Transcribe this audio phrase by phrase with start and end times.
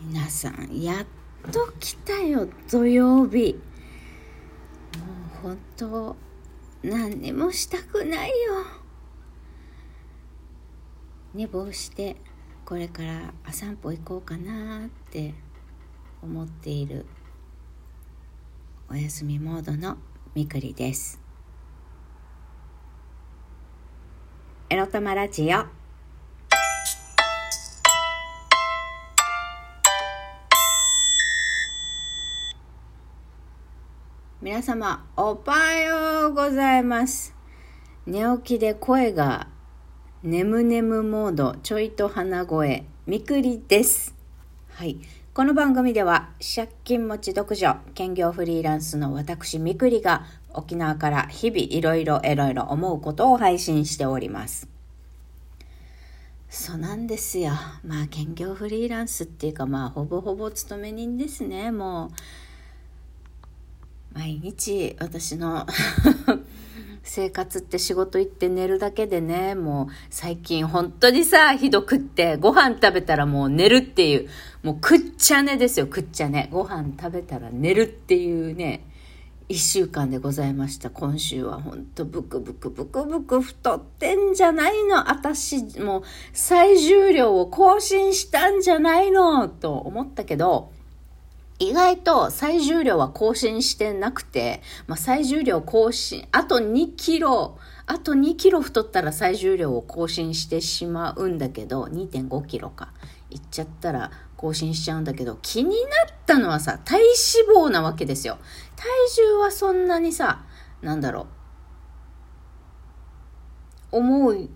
[0.00, 3.54] 皆さんやっと来たよ土曜日。
[3.54, 3.60] も
[5.40, 6.16] う本当
[6.82, 8.34] 何にもしたくないよ。
[11.34, 12.16] 寝坊して
[12.64, 15.34] これからあ散歩行こうかなって
[16.22, 17.06] 思っている
[18.90, 19.96] お休みモードの
[20.34, 21.20] みくりです。
[24.70, 25.77] エロ玉ラジオ。
[34.48, 37.34] 皆様おはようございます。
[38.06, 39.48] 寝起きで声が
[40.22, 44.14] 眠眠モードちょいと鼻声みくりです。
[44.70, 45.00] はい。
[45.34, 50.24] この番組では借金持ち独女兼業フリーランスの私みくりが
[50.54, 54.66] 沖縄から日々いろいろいろいろ思うことを配信しております。
[56.48, 57.52] そうなんですよ。
[57.84, 62.47] まあ兼業フリーランスっていうかまあほぼほぼ勤め人ですねもう。
[64.12, 65.66] 毎日私の
[67.08, 74.28] 生活って仕事行って寝るだけでね、もう最近本当にさ、ひどくって、ご飯食べたらもう寝るっていう、
[74.62, 76.48] もうくっちゃねですよ、くっちゃね。
[76.52, 78.84] ご飯食べたら寝るっていうね、
[79.48, 80.90] 一週間でございました。
[80.90, 86.02] 今週はほんとブクブクブクブク太ってんじゃないの私もう
[86.34, 90.72] 最重量を更新したんじゃないのと思ったけど、
[91.60, 102.92] 意外と最重量は更新してなくて、まあ、最重量更新、あと2キロ、あと2キロ太ったら最重量を更新してしまうんだけど、2.5キロか。
[103.30, 105.78] いっちゃったら更新しちゃうんだけど、気になっ
[106.26, 108.38] たのはさ、体脂肪なわけですよ。
[108.76, 108.86] 体
[109.24, 110.44] 重はそんなにさ、
[110.80, 111.26] なんだろう。
[113.98, 114.48] 思う、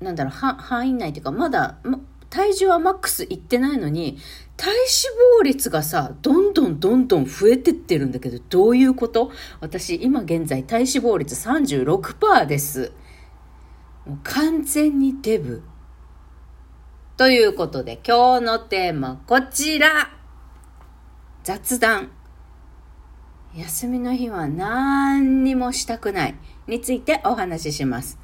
[0.00, 2.00] なんだろう、範囲内っていうか、まだ、ま、
[2.34, 4.18] 体重はマックスいってないのに、
[4.56, 4.80] 体脂
[5.40, 9.30] 肪率がさ、どんどんどんどん増えてってるんだけど、どういうこと？
[9.60, 12.90] 私、今現在体脂肪率36%です。
[14.04, 15.62] もう完全にデブ。
[17.16, 20.10] ということで、今日のテーマ、こちら
[21.44, 22.10] 雑談。
[23.54, 26.34] 休みの日は何にもしたくない
[26.66, 28.23] についてお話しします。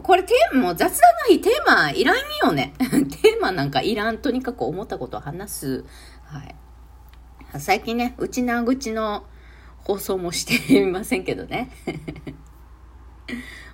[0.00, 2.72] これテーマ、も雑談の日テーマいらんよね。
[2.78, 4.18] テーマなんかいらん。
[4.18, 5.84] とにかく思ったことを話す。
[6.24, 6.54] はい。
[7.58, 9.24] 最近ね、うちなぐちの
[9.78, 11.70] 放送もしていませんけどね。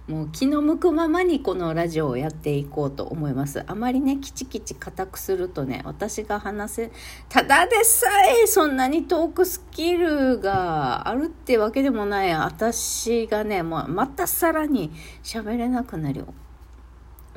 [0.09, 3.63] もう気の向くままにこのラジオをやっていこうと思います。
[3.67, 6.91] あまりね、きちきち固くするとね、私が話せ、
[7.29, 8.07] ただでさ
[8.43, 14.91] えそんなにトークスキルがあるってわけでもない私がね、もうまたさらに
[15.23, 16.25] 喋れなくなり、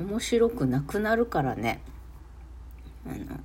[0.00, 1.82] 面白くなくなるからね。
[3.04, 3.38] あの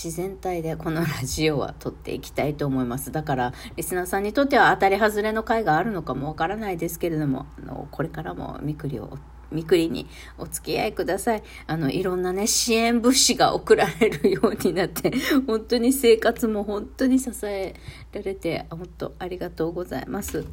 [0.00, 3.10] 自然体でこのラジオは撮っていきたいと思います。
[3.10, 9.18] だから、リスナーさんにとっては当たり外れの回があるのかもわからないですけれども、あのこれからもみくりを
[9.50, 10.06] みくりに
[10.36, 11.42] お付き合いください。
[11.66, 15.12] あの、いろんなね、支援物資が送られるようになって、
[15.48, 17.74] 本当に生活も本当に支え
[18.12, 20.44] られて、本当ありがとうございます。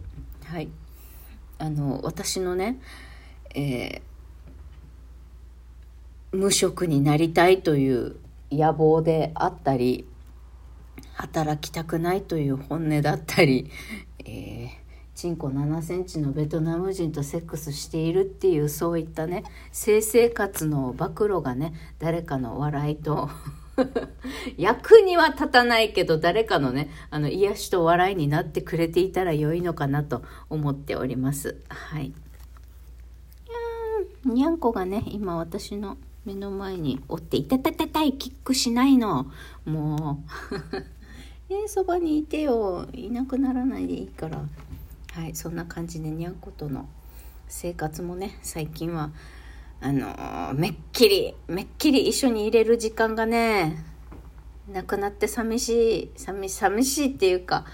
[0.46, 0.70] はい。
[1.60, 2.80] あの、私のね、
[3.54, 8.16] えー、無職になりたいという
[8.52, 10.08] 野望であったり
[11.14, 13.72] 働きたくないという本音だったり、
[14.26, 14.70] えー、
[15.16, 23.30] チンコ7センチのベトナム人とセックスしているっていうそういったね性生活の暴露がね誰かの笑いと
[24.58, 31.62] 役には立たないけど誰かのねあの癒しと笑いになってくれていたら良いのかなと思っております。
[31.70, 32.14] はい。
[34.24, 34.58] にゃん。
[34.58, 39.32] こがね今私の目の前におっていたたたたいキックしないの
[39.66, 40.56] もう
[41.50, 44.44] えー、そばにいてよいなくならないでいいから
[45.14, 46.90] はいそんな感じでにゃんことの
[47.48, 49.12] 生活もね最近は
[49.82, 53.84] あのー、めっきりめっきり一緒に入れる時間がね
[54.72, 57.66] なくなって寂しい寂寂しいっていうか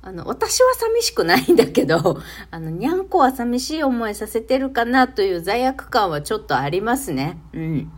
[0.00, 2.20] あの、私は寂しくないんだけど、
[2.50, 7.38] あの、にゃんこは寂しい思いさせてるかなという罪悪感はちょっとありますね。
[7.52, 7.92] うん。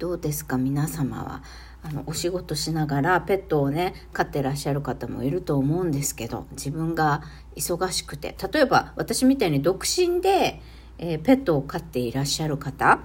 [0.00, 0.56] どうですか？
[0.56, 1.42] 皆様は。
[1.82, 7.22] あのお仕事しながらペットをね飼ってらっしゃる方もいると思うんですけど自分が
[7.54, 8.34] 忙しくて。
[8.50, 10.62] 例えば私みたいに独身で、
[10.96, 12.98] えー、ペットを飼っていらっしゃる方や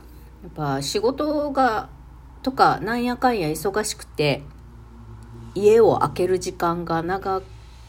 [0.47, 1.89] っぱ仕事が
[2.43, 4.43] とかなんやかんや忙しくて
[5.53, 7.41] 家を空ける時間が長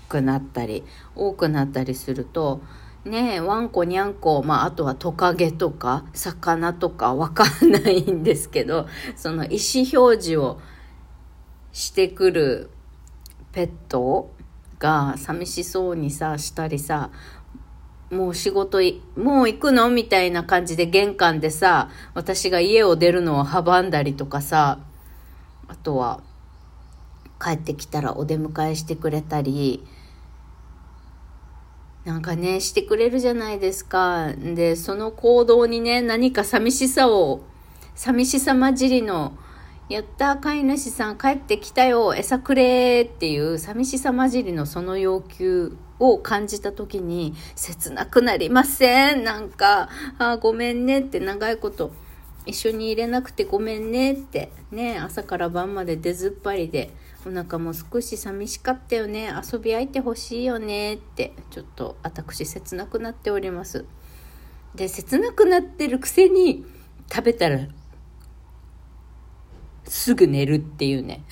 [0.08, 0.82] くなったり
[1.14, 2.60] 多くなったりすると
[3.06, 8.86] ねワンコニャンコ、まあ、あとはトカゲとか魚とかわかんないんですけど
[9.16, 10.60] その意思表示を
[11.72, 12.70] してくる
[13.52, 14.30] ペット
[14.78, 17.10] が寂しそうにさしたりさ
[18.10, 18.78] もう仕事、
[19.16, 19.90] もう行くの？
[19.90, 24.78] みたいな感じで玄関でさ、私が家を出るのを阻んだりとかさ、
[25.66, 26.20] あとは、
[27.42, 29.84] 帰ってきたらお出迎えしてくれたり、
[32.06, 34.32] なんかね、してくれるじゃないですか。
[34.32, 37.40] で、その行動にね、何か寂しさを、
[37.96, 39.36] 寂しさ混じりの、
[39.88, 49.88] やった飼い主さん帰ってきたよ、餌くれっていう寂しさ混じりのその要求を感じた時に切なくなりませんなんか、
[50.18, 51.90] あごめんねって長いこと
[52.46, 56.90] 一緒に入れなくてごめんねってね朝から晩まで出ずっぱりで
[57.26, 59.32] お腹も少し寂しかったよね。
[59.52, 63.84] 遊び相手欲しいよねってちょっと私切なくなっております。
[64.76, 66.64] で切なくなってるくせに
[67.12, 67.66] 食べたら
[69.84, 71.24] すぐ寝るっていうね。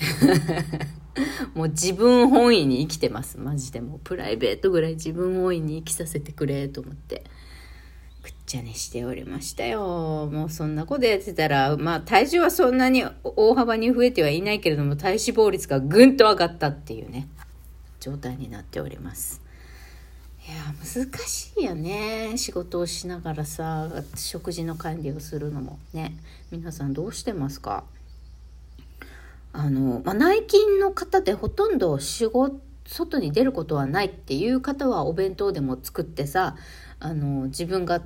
[1.55, 3.37] もう自分本位に生きてます。
[3.37, 7.23] マジでもうプライベートぐらい自分本位に生きさせてくれと思って。
[8.25, 10.27] くっちゃねしておりましたよ。
[10.33, 17.27] もうそんなことやってたらまあ体重はそんなに大幅に増えてはいないけれども体脂肪率がぐんと上がったっていうね
[17.99, 19.41] 状態になっております。
[20.43, 26.17] いや難しいよね仕事をしながらさ食事の管理をするのもね。
[26.49, 27.83] 皆さんどうしてますか？
[29.53, 36.55] あの、まあ、内勤の方でほとんど仕事外に出ることはないっていう方はお弁当でも作ってさ
[36.99, 38.01] あの自分が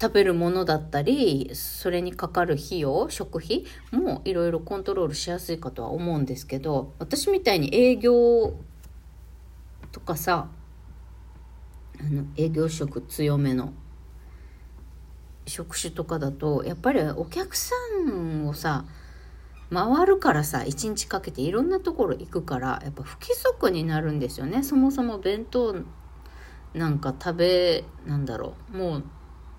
[0.00, 8.54] 食べるものだったりそれにかかる費用食費もいろいろコントロールしやすいかとは思うんですけど私みたいに営業
[9.92, 10.48] とかさ
[12.00, 13.74] あの営業職強めの
[15.46, 17.74] 職種とかだとやっぱりお客さ
[18.06, 18.86] んをさ
[19.72, 24.62] 回るからさ一日かけていろんなところ行くからやっぱ不規則になるんですよね。
[24.64, 25.76] そもそも弁当
[26.74, 29.04] なんか食べなんだろうもう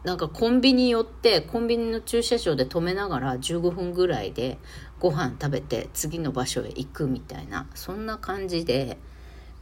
[0.04, 4.58] なんかコンビニ寄ってコンビニの駐車場で止めながら15分ぐらいで
[5.00, 8.98] ご飯食べて次の場所へ行くみたいなそんな感じで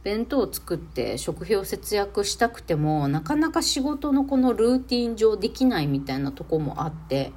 [0.02, 7.32] 弁当を作って食費を節約したくてもなかなか仕事のこのルーティン上できないみたいなとこもあって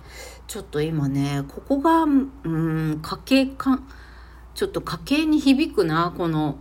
[0.48, 3.81] ちょっと今ねここがうん家計か
[4.56, 6.57] ちょっと家計に響くなこの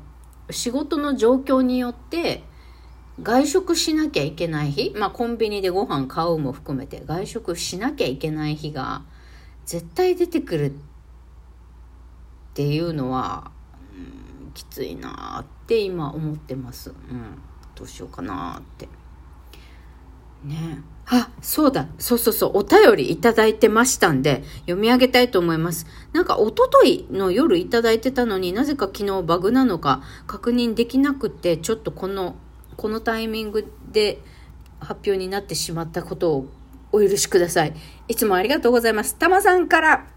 [0.50, 2.42] 仕事の状況によって
[3.20, 4.94] 外食しなきゃいけない日？
[4.96, 9.02] まあコンビニでご飯買うも含めて外食しなきゃいけない日が
[9.66, 10.72] 絶対出てくるっ
[12.54, 13.50] ていうのは、
[13.94, 16.90] うん、きついなって今思ってます。
[16.90, 16.96] うん、
[17.74, 18.88] どうしようかなって。
[20.44, 21.86] ねあ、そうだ。
[21.98, 22.52] そうそうそう。
[22.54, 25.86] お便りいただいてましたんで、読み上げたいと思います。
[26.12, 32.36] なんか、おとといの夜いただいてたのになぜか昨日バグなのか確認できなくて、ちょっとこの、
[32.82, 34.18] このタイミングで
[34.80, 36.46] 発表になってしまったことを
[36.90, 37.74] お許しください。
[38.08, 39.14] いつもありがとうございます。
[39.14, 40.08] たまさんから、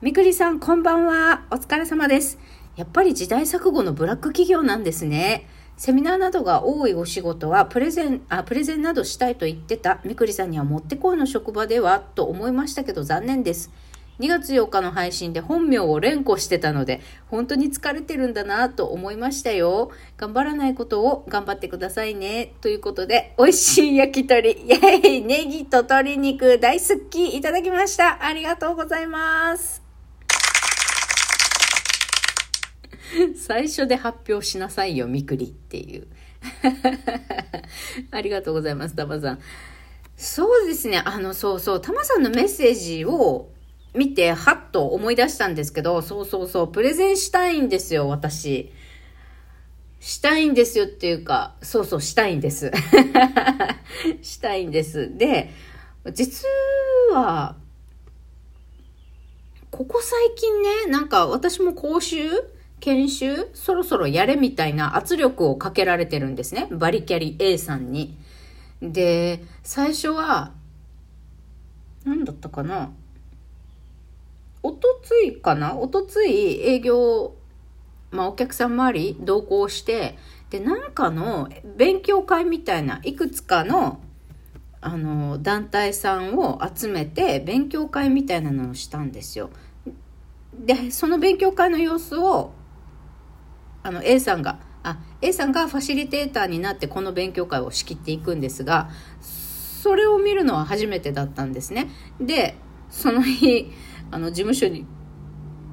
[0.00, 1.42] みくりさんこんばんは。
[1.50, 2.38] お疲れ様です。
[2.76, 5.50] やっぱり時代錯誤のブラック企業なんですね。
[5.76, 13.70] セミナーなどが多いお仕事はプレゼン、あ、プレゼンなどしたいと言ってたみくりさんにはもってこいの職場ではと思いましたけど残念です。
[14.20, 19.90] 2月8日の配信で本名を連呼してたので、本当に疲れてるんだなと思いましたよ。
[20.16, 22.54] 頑張らないことを頑張ってくださいね。
[22.60, 28.24] ということで、美味しい焼き鳥、イェイネギと鶏肉大好きいただきました。
[28.24, 29.88] ありがとうございます。
[33.36, 36.06] 最初で発表しなさいよ、みくりっていう。
[38.10, 39.40] ありがとうございます、たまさん。
[40.16, 43.50] そうですね、あの、そうそう、たまさんのメッセージを
[43.98, 48.72] 見て、はっと思い出したんですけど、そうそうそう、プレゼンしたいんですよ、私。
[49.98, 52.70] したいんですよっていうか、そうそう、したいんです。
[54.22, 55.18] したいんです。
[55.18, 55.50] で、
[56.12, 56.46] 実
[57.12, 57.56] は、
[59.72, 62.30] ここ最近ね、なんか私も講習
[62.78, 66.68] 研修そろそろやれみたいな圧力をかけられてるんですね。
[66.70, 68.16] バリキャリ A さんに。
[68.80, 70.52] で、最初は、
[72.04, 72.92] 何だったかな？
[74.62, 75.76] おとついかな？
[75.76, 77.34] おとつい営業、
[78.10, 80.18] まあお客さん周り同行して、
[80.50, 84.00] で、なんかの勉強会みたいな、いくつかの、
[84.80, 89.50] あの、団体さんを集めて勉強会みたいなのをしたんですよ。
[90.54, 92.52] で、その勉強会の様子を
[93.82, 101.88] あの A さんがあ A さんがファシリテーターになってこの勉強会を仕切っていくんですがそれを見るのは初めてだったんですね
[102.20, 102.56] で
[102.90, 103.70] その日
[104.10, 104.86] あの事務所に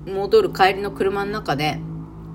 [0.05, 1.79] 戻る帰りの車の中で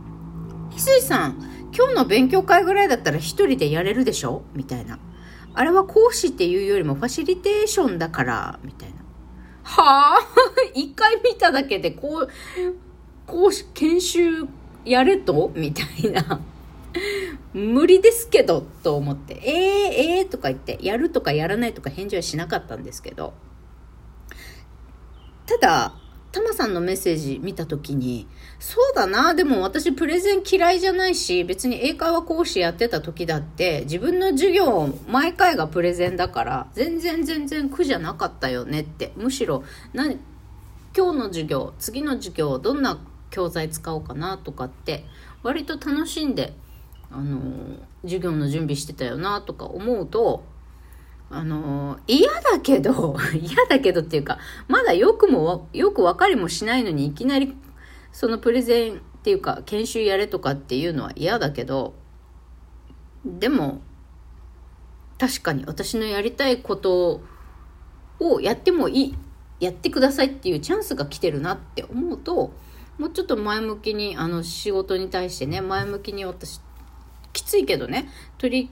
[0.73, 1.37] 「翡翠さん
[1.76, 4.99] 今日の勉強会ぐらいだったら一人でやれるでしょ?」みたいな
[5.54, 8.97] 「あれは講師っていうよりもファシリテーションだから」みたいな
[9.62, 10.21] 「はあ？
[10.75, 12.28] 一回見ただけでこう
[13.26, 14.47] 講師研修
[14.85, 16.40] やれと?」みたいな。
[17.52, 23.33] 無理ですけど、と思って、えー、えー、とか言って、やるとかやらないとか返事はしなかったんですけど、
[25.50, 25.95] ただ、
[26.30, 28.28] タマさんのメッセージ見たときに、
[28.61, 39.12] そうだな、でも私プレゼン嫌いじゃないし、別に英会話講師やってた時だって、自分の授業、毎回がプレゼンだから、全然全然苦じゃなかったよねって。
[39.16, 45.04] むしろ、な今日の授業、次の授業、どんな教材使おうかなとかって、
[45.42, 46.52] 割と楽しんで、
[47.11, 47.40] あの、
[48.04, 50.45] 授業の準備してたよなとか思うと、
[51.33, 57.57] あの嫌だけど、 嫌だけどっていうか、まだよくも、よく分かりもしないのに、いきなり、
[58.11, 61.95] そのプレゼンっていうか、研修やれとかっていうのは嫌だけど、
[63.25, 63.81] でも、
[65.19, 67.21] 確かに私のやりたいこと
[68.19, 69.15] をやってもいい、
[69.61, 72.53] やってくださいっていうチャンスが来てるなって思うと、
[72.99, 76.61] もうちょっと前向きに、あの仕事に対してね、前向きに私、
[77.33, 78.71] きついけどね、取り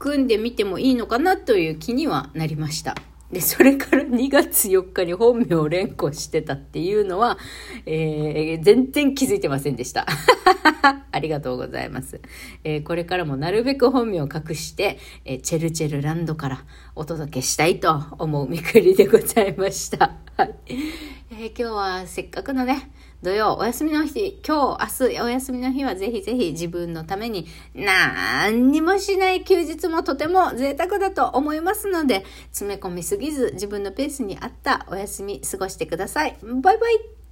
[0.00, 2.96] 組んでみてもいいのかなという気にはなりました。
[3.30, 7.38] で、それから 2月4日に本名を連呼してたっていうのは、
[7.86, 10.06] えー、全然気づいてませんでした。
[11.12, 12.20] ありがとうございます。
[12.64, 16.64] えー、これからもなるべく本名を隠して、えー、チェルチェルランドから
[16.96, 20.29] お届けしたいと思うみくりでございました。
[20.40, 20.54] はい。
[20.68, 22.90] えー、今日はせっかくのね、
[23.22, 36.38] 土曜お休みの日、今日、明日お休みの日はぜひぜひ自分のために何にもしない休日もとても贅沢だと思いますので、詰め込みすぎず自分のペースに合ったお休み過ごしてください。
[36.42, 37.19] バイバイ